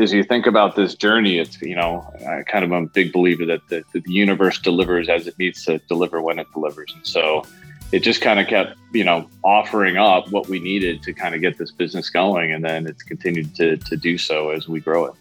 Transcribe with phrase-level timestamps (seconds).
[0.00, 3.44] as you think about this journey, it's you know, I kind of a big believer
[3.46, 7.44] that the, the universe delivers as it needs to deliver when it delivers, and so
[7.92, 11.42] it just kind of kept you know offering up what we needed to kind of
[11.42, 15.04] get this business going, and then it's continued to to do so as we grow
[15.04, 15.14] it.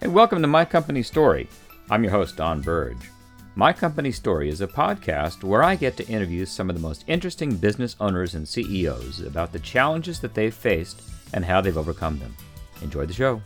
[0.00, 1.48] And welcome to My Company Story.
[1.88, 3.10] I'm your host Don Burge.
[3.54, 7.04] My Company Story is a podcast where I get to interview some of the most
[7.06, 11.02] interesting business owners and CEOs about the challenges that they've faced
[11.32, 12.34] and how they've overcome them.
[12.82, 13.40] Enjoy the show.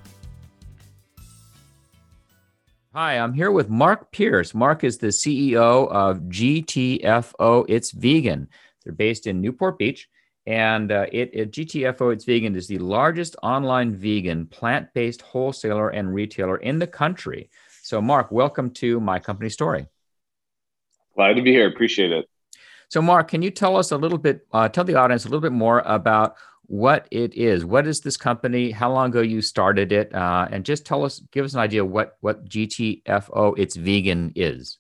[2.95, 4.55] Hi, I'm here with Mark Pierce.
[4.55, 8.49] Mark is the CEO of GTFO It's Vegan.
[8.83, 10.09] They're based in Newport Beach,
[10.47, 15.91] and uh, it, it, GTFO It's Vegan is the largest online vegan plant based wholesaler
[15.91, 17.51] and retailer in the country.
[17.83, 19.87] So, Mark, welcome to my company story.
[21.15, 21.69] Glad to be here.
[21.69, 22.29] Appreciate it.
[22.89, 25.41] So, Mark, can you tell us a little bit, uh, tell the audience a little
[25.41, 26.37] bit more about
[26.67, 27.65] what it is.
[27.65, 28.71] What is this company?
[28.71, 30.15] How long ago you started it?
[30.15, 34.79] Uh, and just tell us, give us an idea what what GTFO It's Vegan is.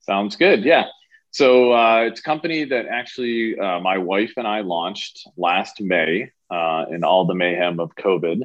[0.00, 0.64] Sounds good.
[0.64, 0.86] Yeah.
[1.30, 6.30] So uh, it's a company that actually uh, my wife and I launched last May
[6.50, 8.42] uh, in all the mayhem of COVID.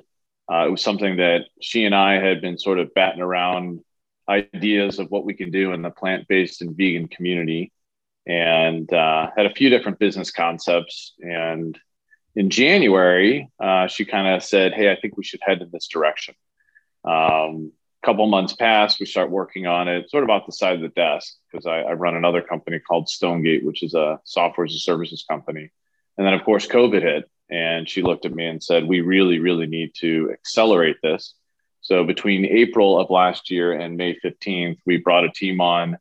[0.49, 3.81] Uh, it was something that she and I had been sort of batting around
[4.29, 7.71] ideas of what we can do in the plant-based and vegan community
[8.25, 11.77] and uh, had a few different business concepts and
[12.37, 15.87] in January, uh, she kind of said, Hey, I think we should head in this
[15.87, 16.35] direction.
[17.03, 17.71] Um,
[18.03, 20.81] a couple months passed, we start working on it, sort of off the side of
[20.81, 24.75] the desk, because I, I, run another company called Stonegate, which is a software as
[24.75, 25.71] a services company.
[26.15, 27.27] And then, of course, COVID hit.
[27.49, 31.33] And she looked at me and said, We really, really need to accelerate this.
[31.81, 35.97] So, between April of last year and May 15th, we brought a team on,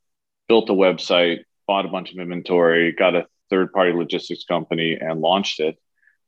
[0.48, 5.22] built a website, bought a bunch of inventory, got a third party logistics company, and
[5.22, 5.78] launched it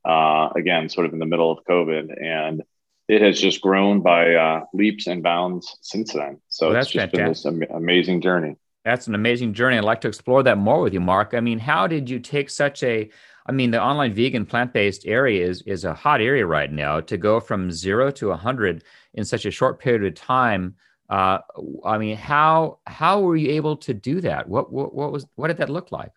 [0.09, 2.23] uh, again, sort of in the middle of COVID.
[2.23, 2.63] And
[3.09, 6.41] it has just grown by uh, leaps and bounds since then.
[6.49, 7.47] So well, it's just fantastic.
[7.47, 8.57] been this am- amazing journey.
[8.85, 9.77] That's an amazing journey.
[9.77, 11.35] I'd like to explore that more with you, Mark.
[11.35, 13.11] I mean, how did you take such a
[13.49, 17.01] I mean, the online vegan plant based area is is a hot area right now.
[17.01, 20.77] To go from zero to hundred in such a short period of time,
[21.09, 21.39] uh,
[21.85, 24.49] I mean, how how were you able to do that?
[24.49, 26.13] What what, what was what did that look like?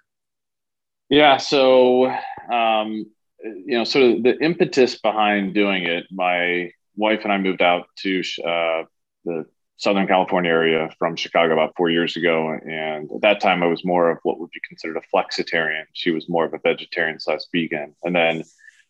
[1.10, 2.14] Yeah, so
[2.52, 3.06] um,
[3.44, 7.88] you know, sort of the impetus behind doing it, my wife and I moved out
[8.00, 8.84] to uh,
[9.26, 9.46] the
[9.78, 12.50] Southern California area from Chicago about four years ago.
[12.52, 15.86] And at that time, I was more of what would be considered a flexitarian.
[15.94, 17.96] She was more of a vegetarian slash vegan.
[18.04, 18.44] And then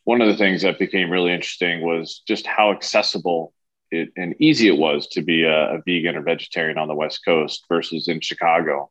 [0.03, 3.53] one of the things that became really interesting was just how accessible
[3.91, 7.23] it, and easy it was to be a, a vegan or vegetarian on the West
[7.23, 8.89] Coast versus in Chicago.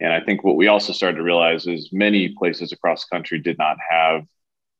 [0.00, 3.38] And I think what we also started to realize is many places across the country
[3.40, 4.22] did not have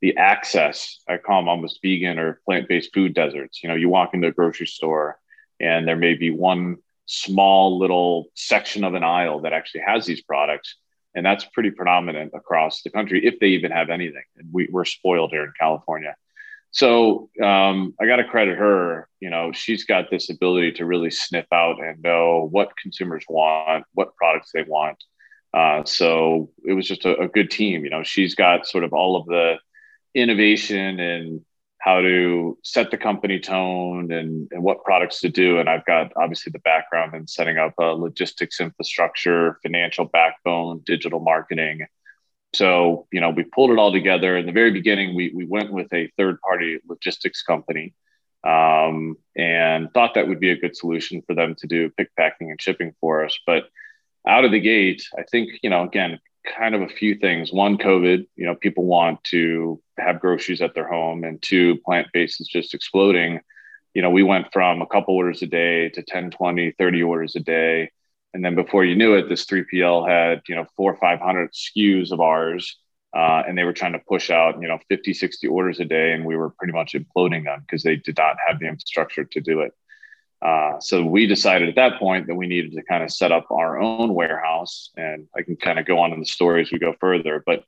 [0.00, 3.62] the access i call them almost vegan or plant-based food deserts.
[3.62, 5.18] You know you walk into a grocery store
[5.60, 6.76] and there may be one
[7.06, 10.76] small little section of an aisle that actually has these products
[11.14, 14.22] and that's pretty predominant across the country if they even have anything.
[14.36, 16.14] And we, we're spoiled here in california.
[16.70, 21.10] So um, i got to credit her you know she's got this ability to really
[21.10, 25.02] sniff out and know what consumers want what products they want.
[25.54, 28.92] Uh, so it was just a, a, good team you know she's got sort of
[28.92, 29.54] all of the
[30.14, 31.40] innovation and
[31.80, 35.58] how to set the company tone and, and what products to do.
[35.58, 41.20] And I've got obviously the background in setting up a logistics infrastructure, financial backbone, digital
[41.20, 41.86] marketing.
[42.52, 44.36] So, you know, we pulled it all together.
[44.36, 47.94] In the very beginning, we, we went with a third party logistics company
[48.44, 52.50] um, and thought that would be a good solution for them to do pick, packing,
[52.50, 53.38] and shipping for us.
[53.46, 53.64] But
[54.26, 56.18] out of the gate, I think, you know, again,
[56.56, 57.52] kind of a few things.
[57.52, 62.08] One, COVID, you know, people want to have groceries at their home, and two, plant
[62.12, 63.40] based is just exploding.
[63.94, 67.36] You know, we went from a couple orders a day to 10, 20, 30 orders
[67.36, 67.90] a day.
[68.34, 72.12] And then before you knew it, this 3PL had, you know, four or 500 SKUs
[72.12, 72.76] of ours.
[73.16, 76.12] Uh, and they were trying to push out, you know, 50, 60 orders a day.
[76.12, 79.40] And we were pretty much imploding them because they did not have the infrastructure to
[79.40, 79.72] do it.
[80.40, 83.46] Uh, so we decided at that point that we needed to kind of set up
[83.50, 86.78] our own warehouse, and I can kind of go on in the story as we
[86.78, 87.42] go further.
[87.44, 87.64] But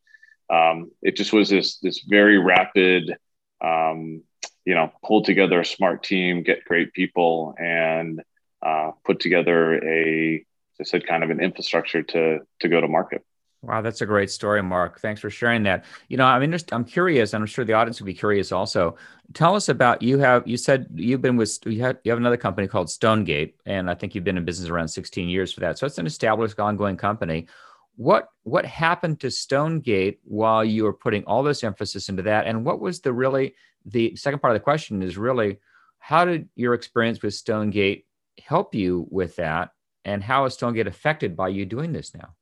[0.49, 3.17] um, it just was this this very rapid,
[3.61, 4.23] um,
[4.65, 8.23] you know, pull together a smart team, get great people, and
[8.63, 10.45] uh, put together a,
[10.79, 13.25] as I said, kind of an infrastructure to to go to market.
[13.63, 15.01] Wow, that's a great story, Mark.
[15.01, 15.85] Thanks for sharing that.
[16.09, 18.97] You know, I'm interested, I'm curious, and I'm sure the audience would be curious also.
[19.35, 22.39] Tell us about you have you said you've been with you have you have another
[22.39, 25.79] company called Stonegate, and I think you've been in business around 16 years for that.
[25.79, 27.49] So it's an established, ongoing company.
[27.97, 32.47] What what happened to Stonegate while you were putting all this emphasis into that?
[32.47, 33.55] And what was the really
[33.85, 35.59] the second part of the question is really
[35.99, 38.07] How did your experience with Stonegate
[38.43, 39.73] help you with that?
[40.07, 42.35] And how is Stonegate affected by you doing this now?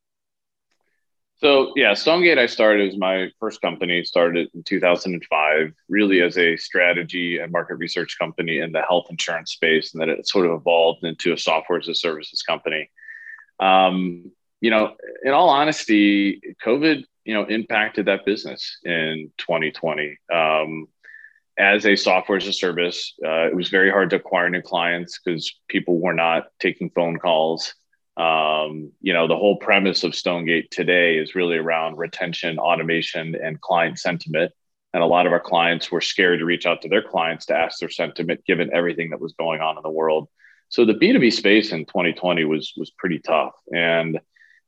[1.39, 6.57] So yeah, Stonegate I started as my first company, started in 2005, really as a
[6.57, 10.53] strategy and market research company in the health insurance space, and then it sort of
[10.53, 12.91] evolved into a software as a services company.
[13.61, 20.19] Um, you know, in all honesty, COVID, you know, impacted that business in 2020.
[20.33, 20.89] Um,
[21.57, 25.21] as a software as a service, uh, it was very hard to acquire new clients
[25.25, 27.75] because people were not taking phone calls.
[28.19, 33.61] Um, you know, the whole premise of Stonegate today is really around retention, automation, and
[33.61, 34.53] client sentiment.
[34.93, 37.57] And a lot of our clients were scared to reach out to their clients to
[37.57, 40.29] ask their sentiment, given everything that was going on in the world.
[40.69, 43.55] So the B2B space in 2020 was was pretty tough.
[43.73, 44.19] And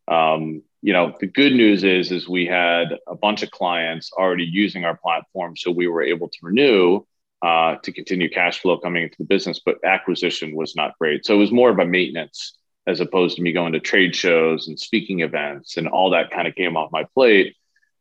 [0.06, 4.44] um, you know, the good news is is we had a bunch of clients already
[4.44, 7.00] using our platform, so we were able to renew
[7.42, 9.60] uh, to continue cash flow coming into the business.
[9.64, 13.42] But acquisition was not great, so it was more of a maintenance as opposed to
[13.42, 16.90] me going to trade shows and speaking events and all that kind of came off
[16.92, 17.56] my plate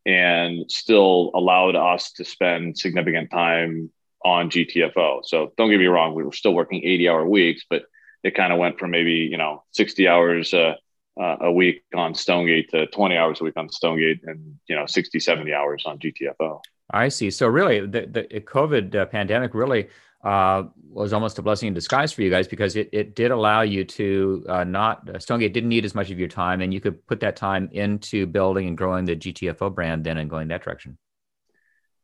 [0.06, 3.92] and still allowed us to spend significant time
[4.24, 5.24] on GTFO.
[5.24, 7.84] So don't get me wrong, we were still working 80 hour weeks, but
[8.24, 10.76] it kind of went from maybe, you know, 60 hours uh,
[11.20, 14.86] uh, a week on Stonegate to 20 hours a week on Stonegate and, you know,
[14.86, 16.60] 60, 70 hours on GTFO.
[16.92, 17.30] I see.
[17.30, 19.90] So really the, the COVID uh, pandemic really
[20.24, 23.62] uh, was almost a blessing in disguise for you guys because it, it did allow
[23.62, 26.82] you to uh, not uh, Stonegate didn't need as much of your time, and you
[26.82, 30.64] could put that time into building and growing the GTFO brand then and going that
[30.64, 30.98] direction.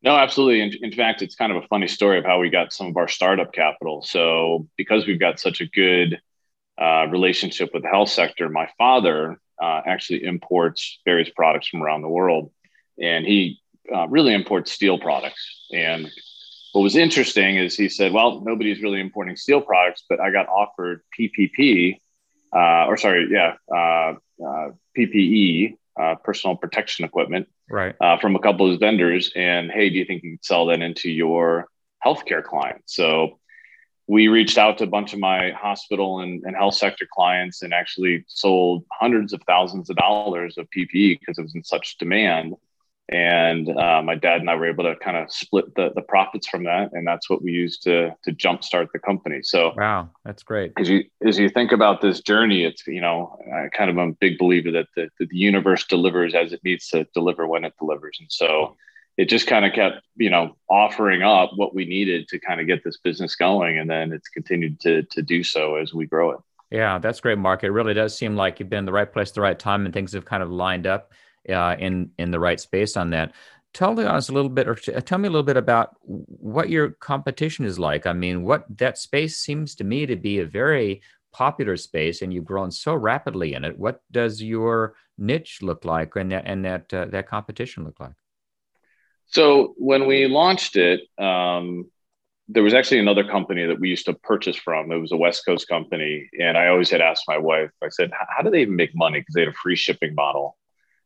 [0.01, 0.61] No, absolutely.
[0.61, 2.95] In, in fact, it's kind of a funny story of how we got some of
[2.95, 4.03] our startup capital.
[4.03, 6.21] So because we've got such a good
[6.79, 12.03] uh, relationship with the health sector, my father uh, actually imports various products from around
[12.03, 12.51] the world,
[13.01, 13.61] and he
[13.93, 16.09] uh, really imports steel products and
[16.75, 20.49] what was interesting is he said, well, nobody's really importing steel products, but I got
[20.49, 22.01] offered PPP,
[22.53, 28.39] uh, or sorry, yeah, uh, uh, PPE, uh, personal protection equipment, right, uh, from a
[28.39, 29.31] couple of vendors.
[29.37, 31.69] And hey, do you think you can sell that into your
[32.05, 32.93] healthcare clients?
[32.93, 33.39] So
[34.07, 37.73] we reached out to a bunch of my hospital and, and health sector clients and
[37.73, 42.53] actually sold hundreds of thousands of dollars of PPE because it was in such demand
[43.09, 46.47] and uh, my dad and I were able to kind of split the, the profits
[46.47, 49.41] from that, and that's what we used to to jumpstart the company.
[49.43, 50.73] So wow, that's great.
[50.77, 54.09] As you as you think about this journey, it's you know I kind of am
[54.09, 57.63] a big believer that the, that the universe delivers as it needs to deliver when
[57.63, 58.75] it delivers, and so
[59.17, 62.65] it just kind of kept you know offering up what we needed to kind of
[62.65, 66.31] get this business going, and then it's continued to to do so as we grow
[66.31, 66.39] it.
[66.71, 67.63] Yeah, that's great, Mark.
[67.63, 69.93] It really does seem like you've been in the right place, the right time, and
[69.93, 71.11] things have kind of lined up
[71.49, 73.33] uh, in in the right space on that.
[73.73, 77.65] Tell us a little bit, or tell me a little bit about what your competition
[77.65, 78.05] is like.
[78.07, 81.01] I mean, what that space seems to me to be a very
[81.33, 83.77] popular space, and you've grown so rapidly in it.
[83.77, 88.15] What does your niche look like, and that and that uh, that competition look like?
[89.25, 91.91] So when we launched it, um,
[92.47, 94.91] there was actually another company that we used to purchase from.
[94.91, 97.71] It was a West Coast company, and I always had asked my wife.
[97.83, 100.55] I said, "How do they even make money?" Because they had a free shipping model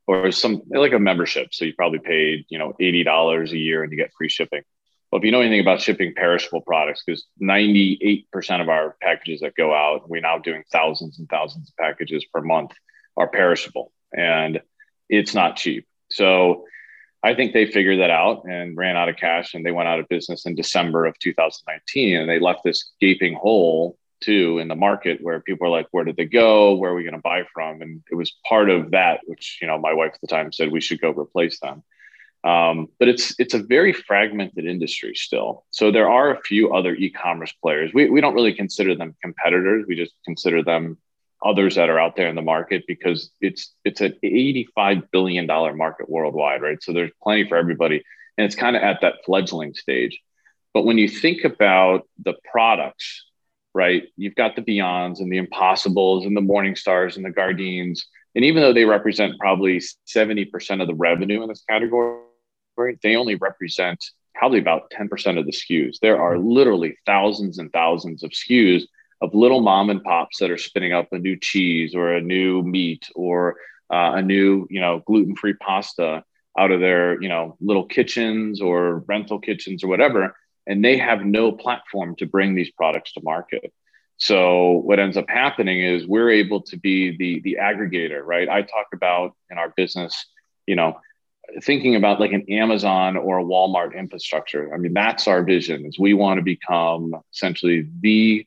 [0.10, 1.54] or some like a membership.
[1.54, 4.64] So you probably paid, you know, $80 a year and you get free shipping.
[5.12, 8.26] Well, if you know anything about shipping perishable products, because 98%
[8.60, 12.42] of our packages that go out, we're now doing thousands and thousands of packages per
[12.42, 12.72] month
[13.18, 14.60] are perishable and
[15.10, 15.86] it's not cheap.
[16.10, 16.66] So
[17.22, 20.00] I think they figured that out and ran out of cash and they went out
[20.00, 24.76] of business in December of 2019 and they left this gaping hole too in the
[24.76, 26.76] market where people are like, where did they go?
[26.76, 27.82] Where are we going to buy from?
[27.82, 30.72] And it was part of that, which, you know, my wife at the time said
[30.72, 31.84] we should go replace them.
[32.44, 35.66] Um, but it's it's a very fragmented industry still.
[35.72, 37.92] So there are a few other e-commerce players.
[37.94, 39.86] We, we don't really consider them competitors.
[39.88, 40.98] We just consider them
[41.44, 45.76] others that are out there in the market because it's it's an 85 billion dollar
[45.76, 46.82] market worldwide, right?
[46.82, 48.04] So there's plenty for everybody,
[48.38, 50.18] and it's kind of at that fledgling stage.
[50.74, 53.26] But when you think about the products
[53.74, 54.04] right?
[54.18, 58.02] You've got the Beyonds and the Impossibles and the Morning Stars and the Gardeins.
[58.36, 62.20] And even though they represent probably 70% of the revenue in this category,
[63.04, 64.04] they only represent
[64.36, 65.98] probably about 10% of the SKUs.
[66.02, 68.84] There are literally thousands and thousands of SKUs
[69.22, 72.64] of little mom and pops that are spinning up a new cheese or a new
[72.64, 73.58] meat or
[73.92, 76.24] uh, a new, you know, gluten-free pasta
[76.58, 80.36] out of their, you know, little kitchens or rental kitchens or whatever
[80.70, 83.74] and they have no platform to bring these products to market.
[84.18, 88.48] So what ends up happening is we're able to be the the aggregator, right?
[88.48, 90.26] I talk about in our business,
[90.68, 91.00] you know,
[91.64, 94.74] thinking about like an Amazon or a Walmart infrastructure.
[94.74, 98.46] I mean, that's our vision is we want to become essentially the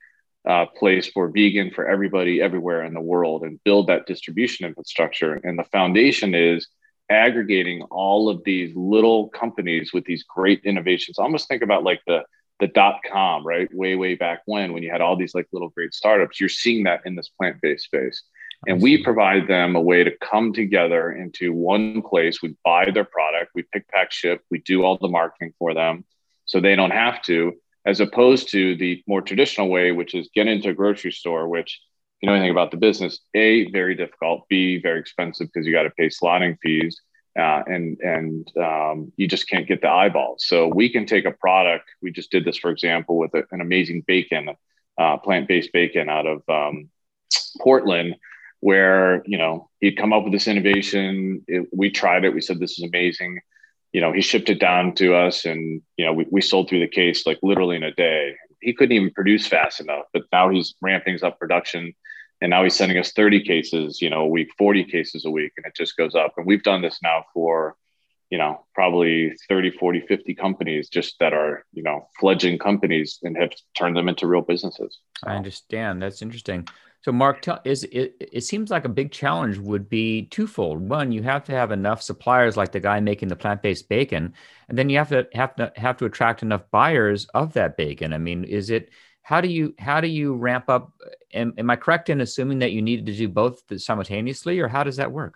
[0.48, 5.34] uh, place for vegan for everybody everywhere in the world and build that distribution infrastructure.
[5.34, 6.68] And the foundation is
[7.10, 11.18] aggregating all of these little companies with these great innovations.
[11.18, 12.24] almost think about like the
[12.60, 13.68] the dot com, right?
[13.74, 16.84] Way, way back when, when you had all these like little great startups, you're seeing
[16.84, 18.22] that in this plant based space.
[18.68, 22.40] And we provide them a way to come together into one place.
[22.40, 26.04] We buy their product, we pick, pack, ship, we do all the marketing for them
[26.44, 27.54] so they don't have to,
[27.84, 31.80] as opposed to the more traditional way, which is get into a grocery store, which,
[32.22, 35.82] you know anything about the business, A, very difficult, B, very expensive because you got
[35.82, 37.00] to pay slotting fees.
[37.38, 40.44] Uh, and and um, you just can't get the eyeballs.
[40.46, 41.88] So we can take a product.
[42.02, 44.50] We just did this, for example, with a, an amazing bacon,
[44.98, 46.90] uh, plant-based bacon out of um,
[47.60, 48.16] Portland,
[48.60, 51.42] where you know he'd come up with this innovation.
[51.48, 52.34] It, we tried it.
[52.34, 53.40] We said this is amazing.
[53.94, 56.80] You know, he shipped it down to us, and you know we, we sold through
[56.80, 58.36] the case like literally in a day.
[58.60, 61.94] He couldn't even produce fast enough, but now he's ramping up production,
[62.42, 65.52] and now he's sending us 30 cases, you know, a week, 40 cases a week,
[65.56, 66.34] and it just goes up.
[66.36, 67.76] And we've done this now for
[68.30, 73.36] you know probably 30 40 50 companies just that are you know fledgling companies and
[73.36, 76.66] have turned them into real businesses i understand that's interesting
[77.02, 80.88] so, Mark, tell, is it, it seems like a big challenge would be twofold.
[80.88, 84.34] One, you have to have enough suppliers, like the guy making the plant-based bacon,
[84.68, 88.12] and then you have to have to have to attract enough buyers of that bacon.
[88.12, 88.90] I mean, is it
[89.22, 90.92] how do you how do you ramp up?
[91.32, 94.82] Am, am I correct in assuming that you needed to do both simultaneously, or how
[94.82, 95.34] does that work?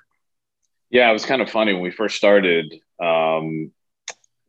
[0.90, 2.74] Yeah, it was kind of funny when we first started.
[3.02, 3.72] Um,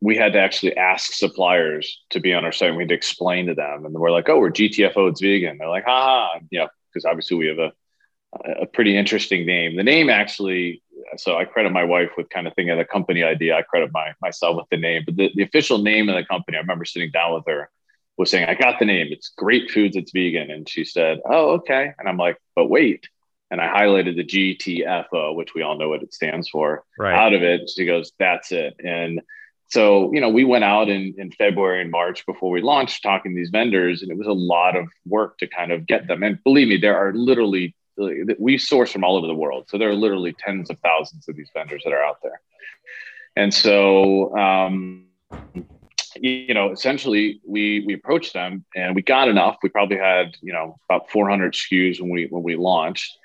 [0.00, 2.68] we had to actually ask suppliers to be on our site.
[2.68, 5.08] And we had to explain to them, and we're like, "Oh, we're GTFO.
[5.10, 7.72] It's vegan." They're like, "Ha ha!" Yeah, because obviously we have a
[8.60, 9.76] a pretty interesting name.
[9.76, 10.82] The name actually,
[11.16, 13.56] so I credit my wife with kind of thinking of the company idea.
[13.56, 16.56] I credit my myself with the name, but the, the official name of the company,
[16.56, 17.70] I remember sitting down with her,
[18.18, 19.08] was saying, I got the name.
[19.10, 20.50] It's Great Foods, it's vegan.
[20.50, 21.92] And she said, Oh, okay.
[21.98, 23.08] And I'm like, but wait.
[23.50, 26.84] And I highlighted the GTFO, which we all know what it stands for.
[26.98, 27.14] Right.
[27.14, 28.74] Out of it, she goes, That's it.
[28.84, 29.22] And
[29.68, 33.32] so you know we went out in, in february and march before we launched talking
[33.32, 36.22] to these vendors and it was a lot of work to kind of get them
[36.22, 37.74] and believe me there are literally
[38.38, 41.36] we source from all over the world so there are literally tens of thousands of
[41.36, 42.40] these vendors that are out there
[43.36, 45.06] and so um,
[46.22, 50.52] you know essentially we we approached them and we got enough we probably had you
[50.52, 53.16] know about 400 skus when we when we launched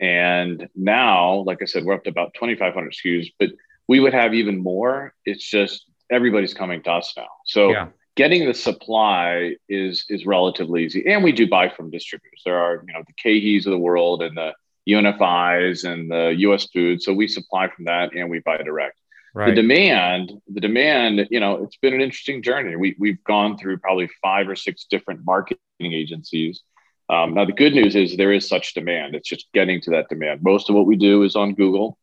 [0.00, 3.50] and now like i said we're up to about 2500 skus but
[3.88, 7.28] we would have even more it's just everybody's coming to us now.
[7.46, 7.88] So yeah.
[8.14, 12.42] getting the supply is is relatively easy, and we do buy from distributors.
[12.44, 14.52] There are you know the KeHEs of the world and the
[14.88, 17.04] UNFIs and the US Foods.
[17.04, 18.98] So we supply from that and we buy direct.
[19.34, 19.54] Right.
[19.54, 22.76] The demand, the demand, you know, it's been an interesting journey.
[22.76, 26.62] We we've gone through probably five or six different marketing agencies.
[27.08, 29.14] Um, now the good news is there is such demand.
[29.14, 30.42] It's just getting to that demand.
[30.42, 31.98] Most of what we do is on Google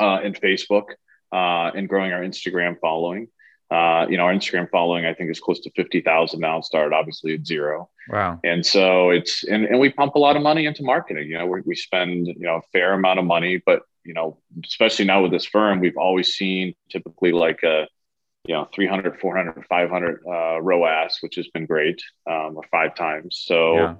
[0.00, 0.86] uh, and Facebook
[1.32, 3.28] uh, and growing our Instagram following.
[3.70, 6.60] Uh, you know, our Instagram following, I think, is close to 50,000 now.
[6.62, 7.90] Started obviously at zero.
[8.08, 8.40] Wow.
[8.42, 11.28] And so it's, and, and we pump a lot of money into marketing.
[11.28, 14.38] You know, we, we spend, you know, a fair amount of money, but, you know,
[14.64, 17.86] especially now with this firm, we've always seen typically like a,
[18.46, 23.42] you know, 300, 400, 500 uh, ROAS, which has been great, um, or five times.
[23.44, 23.94] So, yeah.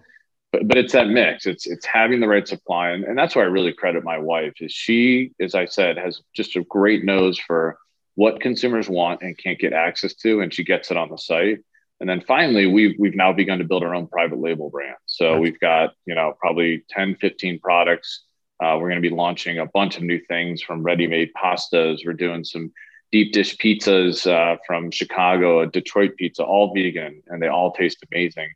[0.50, 1.44] but, but it's that mix.
[1.44, 2.92] It's it's having the right supply.
[2.92, 6.22] And, and that's why i really credit my wife is she as i said has
[6.34, 7.78] just a great nose for
[8.14, 11.58] what consumers want and can't get access to and she gets it on the site.
[12.00, 14.96] And then finally we've we've now begun to build our own private label brand.
[15.04, 18.24] So we've got you know probably 10 15 products
[18.60, 22.12] uh, we're going to be launching a bunch of new things from ready-made pastas we're
[22.12, 22.72] doing some
[23.10, 28.04] deep dish pizzas uh, from chicago a detroit pizza all vegan and they all taste
[28.12, 28.48] amazing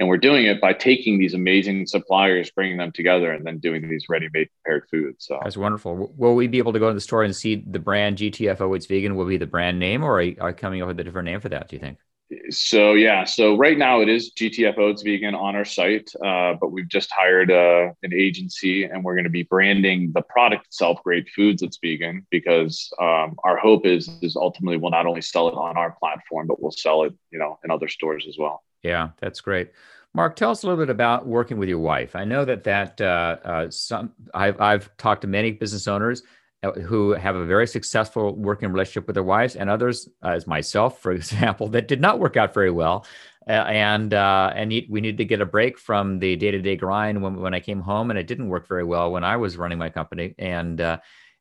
[0.00, 3.86] and we're doing it by taking these amazing suppliers, bringing them together, and then doing
[3.86, 5.26] these ready-made prepared foods.
[5.26, 6.10] So that's wonderful.
[6.16, 8.74] Will we be able to go to the store and see the brand GTFO?
[8.74, 9.14] It's vegan.
[9.14, 11.40] Will be the brand name, or are you, are coming up with a different name
[11.40, 11.68] for that?
[11.68, 11.98] Do you think?
[12.50, 14.92] So yeah, so right now it is GTFO.
[14.92, 19.14] It's vegan on our site, uh, but we've just hired uh, an agency, and we're
[19.14, 21.62] going to be branding the product itself, Great Foods.
[21.62, 25.76] It's vegan because um, our hope is is ultimately we'll not only sell it on
[25.76, 28.62] our platform, but we'll sell it, you know, in other stores as well.
[28.82, 29.72] Yeah, that's great.
[30.14, 32.16] Mark, tell us a little bit about working with your wife.
[32.16, 36.22] I know that that uh, uh, some I've I've talked to many business owners
[36.62, 41.00] who have a very successful working relationship with their wives, and others, uh, as myself,
[41.00, 43.06] for example, that did not work out very well.
[43.48, 46.76] Uh, and uh, and we needed to get a break from the day to day
[46.76, 49.56] grind when when I came home, and it didn't work very well when I was
[49.56, 50.34] running my company.
[50.38, 50.80] And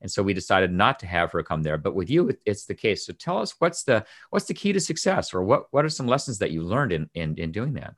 [0.01, 1.77] and so we decided not to have her come there.
[1.77, 3.05] But with you, it's the case.
[3.05, 6.07] So tell us what's the what's the key to success, or what what are some
[6.07, 7.95] lessons that you learned in in, in doing that?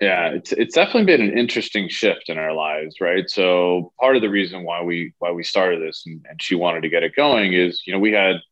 [0.00, 3.28] Yeah, it's it's definitely been an interesting shift in our lives, right?
[3.28, 6.82] So part of the reason why we why we started this and, and she wanted
[6.82, 8.42] to get it going is, you know, we had a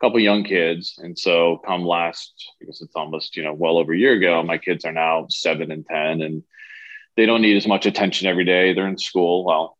[0.00, 2.32] couple young kids, and so come last,
[2.62, 5.26] I guess it's almost you know well over a year ago, my kids are now
[5.28, 6.42] seven and ten, and
[7.16, 8.72] they don't need as much attention every day.
[8.72, 9.44] They're in school.
[9.44, 9.76] Well,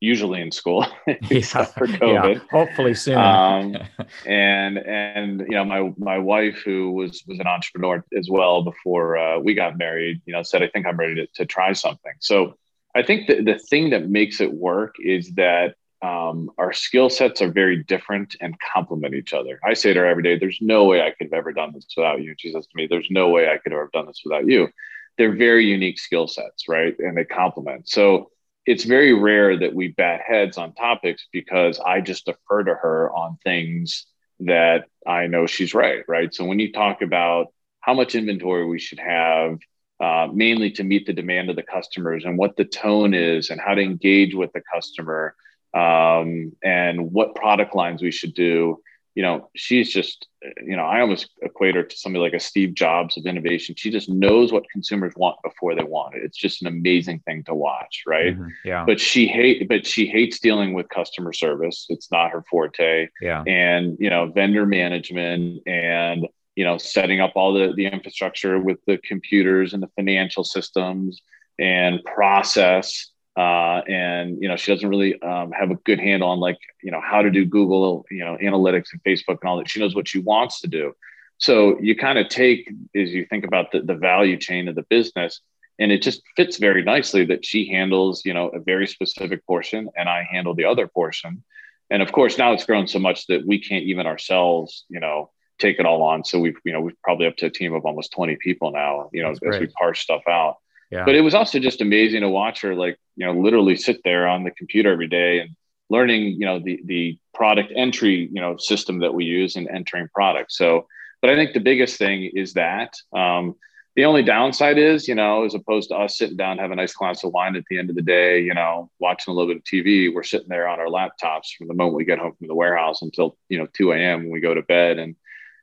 [0.00, 2.34] usually in school except yeah, for COVID.
[2.34, 3.16] Yeah, hopefully soon.
[3.16, 3.76] um,
[4.26, 9.16] and and you know my my wife who was was an entrepreneur as well before
[9.16, 10.20] uh, we got married.
[10.26, 12.12] You know said I think I'm ready to, to try something.
[12.20, 12.56] So
[12.94, 15.76] I think the the thing that makes it work is that.
[16.02, 19.58] Um, our skill sets are very different and complement each other.
[19.64, 21.86] I say to her every day, "There's no way I could have ever done this
[21.96, 24.20] without you." She says to me, "There's no way I could have ever done this
[24.22, 24.68] without you."
[25.16, 26.94] They're very unique skill sets, right?
[26.98, 27.88] And they complement.
[27.88, 28.30] So
[28.66, 33.10] it's very rare that we bat heads on topics because I just defer to her
[33.10, 34.06] on things
[34.40, 36.34] that I know she's right, right?
[36.34, 39.58] So when you talk about how much inventory we should have,
[40.00, 43.60] uh, mainly to meet the demand of the customers and what the tone is and
[43.60, 45.34] how to engage with the customer
[45.72, 48.82] um, and what product lines we should do,
[49.16, 50.28] you know, she's just,
[50.62, 53.74] you know, I almost equate her to somebody like a Steve Jobs of innovation.
[53.74, 56.22] She just knows what consumers want before they want it.
[56.22, 58.34] It's just an amazing thing to watch, right?
[58.34, 58.48] Mm-hmm.
[58.62, 58.84] Yeah.
[58.84, 61.86] But she hate, but she hates dealing with customer service.
[61.88, 63.08] It's not her forte.
[63.22, 63.42] Yeah.
[63.46, 68.78] And you know, vendor management and you know, setting up all the the infrastructure with
[68.86, 71.22] the computers and the financial systems
[71.58, 76.40] and process uh, and you know she doesn't really um, have a good handle on
[76.40, 79.68] like you know how to do Google you know analytics and Facebook and all that.
[79.68, 80.94] She knows what she wants to do.
[81.38, 84.86] So you kind of take as you think about the, the value chain of the
[84.88, 85.40] business,
[85.78, 89.90] and it just fits very nicely that she handles you know a very specific portion,
[89.96, 91.44] and I handle the other portion.
[91.90, 95.30] And of course, now it's grown so much that we can't even ourselves you know
[95.58, 96.24] take it all on.
[96.24, 99.10] So we've you know we've probably up to a team of almost twenty people now.
[99.12, 99.60] You know That's as great.
[99.60, 100.56] we parse stuff out.
[101.04, 104.26] But it was also just amazing to watch her, like, you know, literally sit there
[104.28, 105.50] on the computer every day and
[105.90, 110.08] learning, you know, the the product entry, you know, system that we use in entering
[110.14, 110.56] products.
[110.56, 110.86] So,
[111.20, 113.56] but I think the biggest thing is that um,
[113.96, 116.92] the only downside is, you know, as opposed to us sitting down, have a nice
[116.92, 119.56] glass of wine at the end of the day, you know, watching a little bit
[119.56, 122.46] of TV, we're sitting there on our laptops from the moment we get home from
[122.46, 124.24] the warehouse until, you know, 2 a.m.
[124.24, 124.98] when we go to bed.
[124.98, 125.16] And,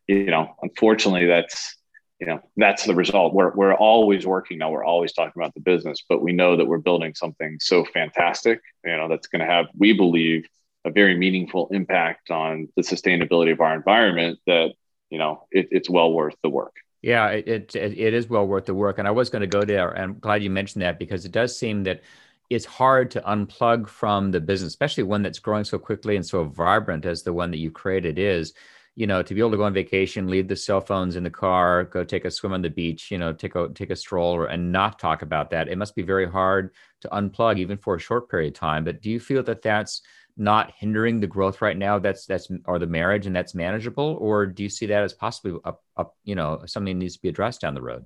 [0.08, 1.76] you know, unfortunately, that's
[2.24, 3.34] you know that's the result.
[3.34, 4.72] We're, we're always working now.
[4.72, 8.62] We're always talking about the business but we know that we're building something so fantastic
[8.86, 10.48] you know that's going to have we believe
[10.86, 14.72] a very meaningful impact on the sustainability of our environment that
[15.10, 16.76] you know it, it's well worth the work.
[17.02, 19.00] Yeah it, it, it is well worth the work.
[19.00, 21.34] And i was going to go there and i'm glad you mentioned that because it
[21.34, 22.02] does seem that
[22.50, 26.46] it's hard to unplug from the business especially one that's growing so quickly and so
[26.46, 28.54] vibrant as the one that you created is
[28.95, 31.29] you know, to be able to go on vacation, leave the cell phones in the
[31.29, 34.36] car, go take a swim on the beach, you know, take a take a stroll,
[34.36, 35.67] or, and not talk about that.
[35.67, 38.84] It must be very hard to unplug, even for a short period of time.
[38.84, 40.01] But do you feel that that's
[40.38, 41.97] not hindering the growth right now?
[41.97, 45.60] That's that's or the marriage, and that's manageable, or do you see that as possibly
[45.65, 48.06] up, you know, something needs to be addressed down the road?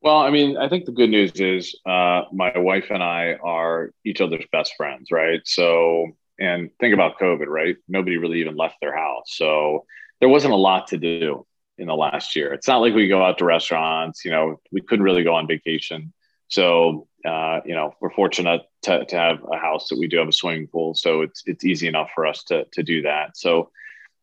[0.00, 3.92] Well, I mean, I think the good news is uh, my wife and I are
[4.04, 5.40] each other's best friends, right?
[5.44, 6.08] So
[6.42, 7.76] and think about COVID, right?
[7.88, 9.26] Nobody really even left their house.
[9.26, 9.86] So
[10.18, 11.46] there wasn't a lot to do
[11.78, 12.52] in the last year.
[12.52, 15.46] It's not like we go out to restaurants, you know, we couldn't really go on
[15.46, 16.12] vacation.
[16.48, 20.28] So, uh, you know, we're fortunate to, to have a house that we do have
[20.28, 20.94] a swimming pool.
[20.94, 23.36] So it's, it's easy enough for us to, to do that.
[23.36, 23.70] So,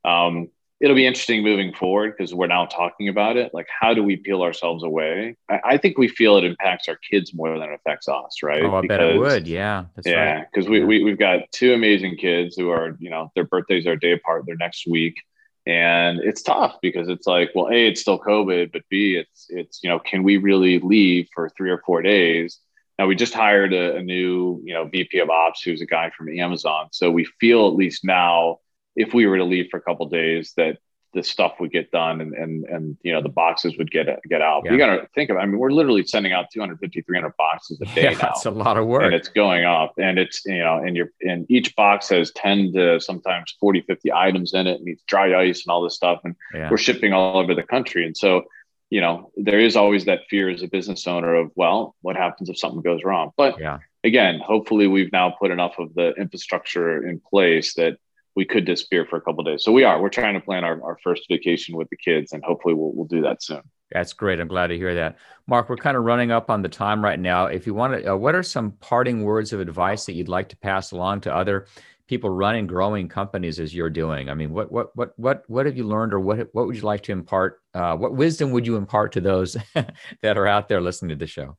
[0.03, 3.53] um, it'll be interesting moving forward because we're now talking about it.
[3.53, 5.35] Like, how do we peel ourselves away?
[5.49, 8.63] I, I, think we feel it impacts our kids more than it affects us, right?
[8.63, 9.47] Oh, I because, bet it would.
[9.47, 9.85] Yeah.
[10.05, 10.45] yeah.
[10.45, 10.79] Because right.
[10.79, 13.99] we, we, we've got two amazing kids who are, you know, their birthdays are a
[13.99, 14.43] day apart.
[14.45, 15.17] They're next week.
[15.65, 19.83] And it's tough because it's like, well, A, it's still COVID, but B, it's, it's,
[19.83, 22.59] you know, can we really leave for three or four days?
[22.97, 26.09] Now we just hired a, a new, you know, VP of ops who's a guy
[26.17, 26.87] from Amazon.
[26.91, 28.59] So we feel at least now
[28.95, 30.77] if we were to leave for a couple days that
[31.13, 34.41] the stuff would get done and and and you know the boxes would get get
[34.41, 34.63] out.
[34.65, 34.73] Yeah.
[34.73, 35.39] You got to think of it.
[35.39, 38.13] I mean, we're literally sending out 250, 300 boxes a day yeah.
[38.13, 39.93] That's a lot of work, and it's going up.
[39.97, 44.13] And it's you know, and you're and each box has 10 to sometimes 40, 50
[44.13, 46.21] items in it, and needs dry ice and all this stuff.
[46.23, 46.69] And yeah.
[46.69, 48.43] we're shipping all over the country, and so
[48.91, 52.49] you know there is always that fear as a business owner of well, what happens
[52.49, 53.31] if something goes wrong?
[53.35, 53.79] But yeah.
[54.03, 57.97] again, hopefully we've now put enough of the infrastructure in place that
[58.39, 59.65] we could disappear for a couple days.
[59.65, 60.01] So we are.
[60.01, 63.05] We're trying to plan our, our first vacation with the kids, and hopefully we'll we'll
[63.05, 63.59] do that soon.
[63.91, 64.39] That's great.
[64.39, 65.67] I'm glad to hear that, Mark.
[65.67, 67.47] We're kind of running up on the time right now.
[67.47, 70.47] If you want to, uh, what are some parting words of advice that you'd like
[70.49, 71.67] to pass along to other
[72.07, 74.29] people running growing companies as you're doing?
[74.29, 76.83] I mean, what what what what what have you learned, or what what would you
[76.83, 77.59] like to impart?
[77.73, 79.57] Uh, what wisdom would you impart to those
[80.21, 81.57] that are out there listening to the show?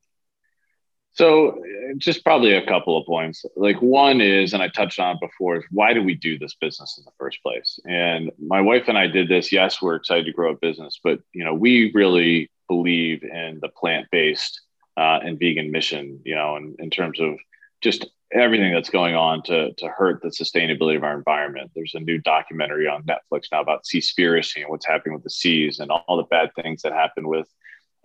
[1.13, 1.61] So,
[1.99, 3.45] just probably a couple of points.
[3.57, 6.55] Like one is, and I touched on it before, is why do we do this
[6.55, 7.81] business in the first place?
[7.85, 9.53] And my wife and I did this.
[9.53, 13.69] Yes, we're excited to grow a business, but you know, we really believe in the
[13.69, 14.61] plant-based
[14.97, 16.21] uh, and vegan mission.
[16.25, 17.39] You know, in, in terms of
[17.81, 21.71] just everything that's going on to to hurt the sustainability of our environment.
[21.75, 25.31] There's a new documentary on Netflix now about sea seaspiracy and what's happening with the
[25.31, 27.49] seas and all, all the bad things that happened with,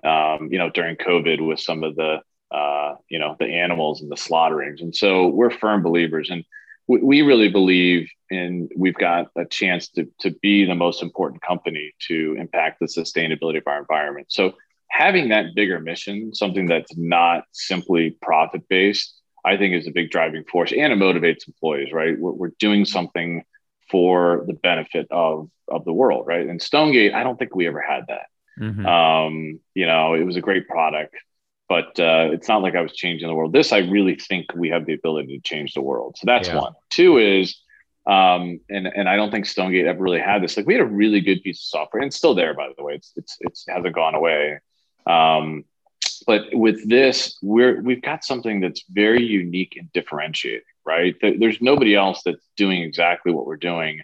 [0.04, 2.22] um, you know, during COVID with some of the,
[2.56, 4.82] uh, you know, the animals and the slaughterings.
[4.82, 6.44] And so we're firm believers, and
[6.88, 11.41] we, we really believe in we've got a chance to to be the most important
[11.41, 14.28] company to impact the sustainability of our environment.
[14.30, 14.54] So
[14.89, 20.10] having that bigger mission, something that's not simply profit based I think is a big
[20.10, 22.20] driving force and it motivates employees, right?
[22.20, 23.44] We're, we're doing something
[23.91, 26.48] for the benefit of, of the world, right?
[26.48, 28.26] And Stonegate, I don't think we ever had that.
[28.60, 28.86] Mm-hmm.
[28.86, 31.15] Um, you know, it was a great product,
[31.67, 33.54] but uh, it's not like I was changing the world.
[33.54, 36.15] This, I really think we have the ability to change the world.
[36.17, 36.60] So that's yeah.
[36.60, 36.73] one.
[36.89, 37.60] Two is,
[38.08, 40.58] um, and and I don't think Stonegate ever really had this.
[40.58, 42.84] Like we had a really good piece of software, and it's still there, by the
[42.84, 42.95] way.
[42.95, 44.60] It's it's it's hasn't gone away.
[45.08, 45.65] Um,
[46.28, 51.15] but with this, we're we've got something that's very unique and differentiating, right?
[51.21, 54.01] There's nobody else that's doing exactly what we're doing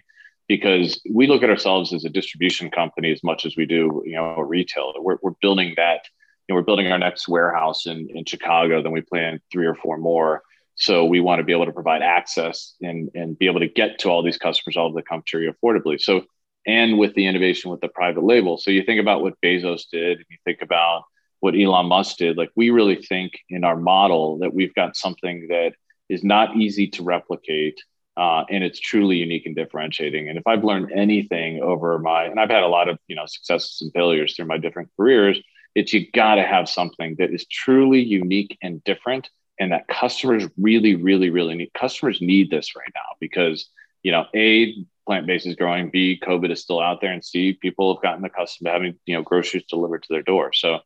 [0.48, 4.14] because we look at ourselves as a distribution company as much as we do, you
[4.14, 5.00] know, a retailer.
[5.00, 6.02] We're, we're building that,
[6.48, 9.74] you know, we're building our next warehouse in, in Chicago, then we plan three or
[9.74, 10.42] four more.
[10.74, 13.98] So we want to be able to provide access and, and be able to get
[14.00, 16.00] to all these customers all over the country affordably.
[16.00, 16.24] So,
[16.66, 18.56] and with the innovation with the private label.
[18.56, 21.04] So you think about what Bezos did, and you think about
[21.40, 22.36] what Elon Musk did.
[22.36, 25.72] Like we really think in our model that we've got something that
[26.08, 27.82] is not easy to replicate.
[28.16, 30.28] Uh, and it's truly unique and differentiating.
[30.28, 33.24] And if I've learned anything over my, and I've had a lot of, you know,
[33.26, 35.40] successes and failures through my different careers,
[35.74, 40.48] it's you got to have something that is truly unique and different and that customers
[40.56, 41.72] really, really, really need.
[41.74, 43.68] Customers need this right now because,
[44.02, 44.74] you know, A,
[45.06, 48.66] plant-based is growing, B, COVID is still out there, and C, people have gotten accustomed
[48.66, 50.52] to having, you know, groceries delivered to their door.
[50.52, 50.80] So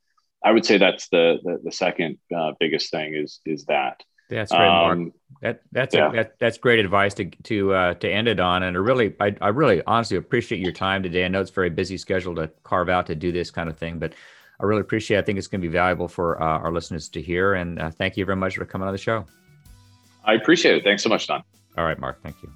[0.45, 4.03] I would say that's the the, the second uh, biggest thing is is that.
[4.29, 4.99] That's great, Mark.
[4.99, 6.09] Um, that that's yeah.
[6.09, 8.65] a, that, that's great advice to to uh, to end it on.
[8.65, 11.25] And I really, I, I really honestly appreciate your time today.
[11.25, 13.79] I know it's a very busy schedule to carve out to do this kind of
[13.79, 14.15] thing, but
[14.61, 15.19] I really appreciate.
[15.19, 15.21] It.
[15.21, 17.55] I think it's going to be valuable for uh, our listeners to hear.
[17.55, 19.27] And uh, thank you very much for coming on the show.
[20.25, 20.85] I appreciate it.
[20.85, 21.43] Thanks so much, Don.
[21.77, 22.23] All right, Mark.
[22.23, 22.51] Thank you.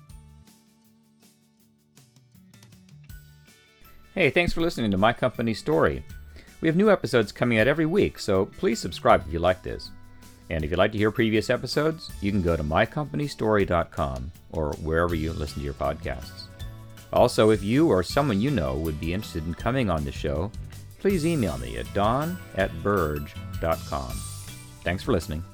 [4.14, 6.04] Hey, thanks for listening to my company story.
[6.60, 9.90] We have new episodes coming out every week, so please subscribe if you like this.
[10.50, 15.14] And if you'd like to hear previous episodes, you can go to mycompanystory.com or wherever
[15.14, 16.48] you listen to your podcasts.
[17.12, 20.50] Also, if you or someone you know would be interested in coming on the show,
[21.00, 24.16] please email me at don at.
[24.84, 25.44] Thanks for listening.